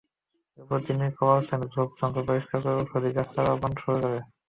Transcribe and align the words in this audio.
এরপর 0.59 0.77
তিনি 0.85 1.05
কবরস্থানের 1.17 1.71
ঝোপ-জঙ্গল 1.73 2.23
পরিষ্কার 2.29 2.57
করে 2.61 2.75
ঔষধি 2.81 3.09
গাছের 3.11 3.33
চারা 3.35 3.49
রোপণ 3.49 3.71
শুরু 3.81 3.97
করেন। 4.03 4.23